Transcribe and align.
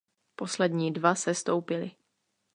Poslední 0.35 0.91
dva 0.93 1.15
sestoupili. 1.15 1.91